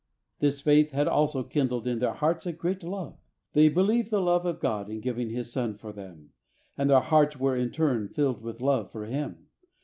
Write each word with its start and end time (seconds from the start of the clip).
This 0.39 0.61
faith 0.61 0.93
had 0.93 1.07
also 1.07 1.43
kindled 1.43 1.85
in 1.85 1.99
their 1.99 2.13
hearts 2.15 2.47
a 2.47 2.53
great 2.53 2.81
love. 2.81 3.19
They 3.53 3.69
believed 3.69 4.09
the 4.09 4.19
love 4.19 4.47
of 4.47 4.59
God 4.59 4.89
in 4.89 4.99
giving 4.99 5.29
His 5.29 5.53
Son 5.53 5.75
for 5.75 5.91
them, 5.93 6.31
and 6.75 6.89
their 6.89 7.01
hearts 7.01 7.37
were 7.39 7.55
in 7.55 7.69
turn 7.69 8.07
filled 8.07 8.41
with 8.41 8.61
love 8.61 8.91
for 8.91 9.05
Him. 9.05 9.45